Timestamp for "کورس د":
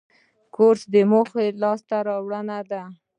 0.55-0.95